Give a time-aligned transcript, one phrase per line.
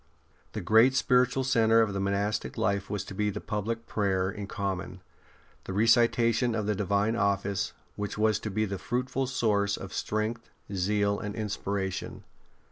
[0.53, 5.03] The great spiritual centre of monastic life was to be the public prayer in common,
[5.65, 10.49] the recitation of the Divine Office, which was to be the fruitful source of strength,
[10.73, 12.23] zeal, and inspiration.